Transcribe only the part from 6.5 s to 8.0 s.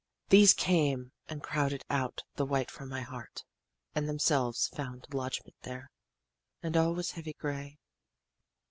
"And all was heavy gray.